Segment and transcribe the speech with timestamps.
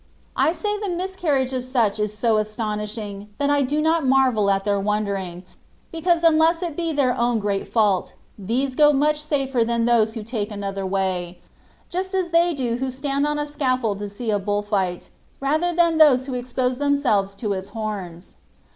[0.35, 4.49] I say the mis carriage of such is so astonishing, that I do not marvel
[4.49, 5.43] at their wondering,
[5.91, 10.23] because unless it be their own great fault, these go much safer than those who
[10.23, 11.37] take another way;
[11.87, 15.71] just as they do who stand on a scaffold to see a bull fight, rather
[15.71, 18.37] than those who expose themselves to its horns.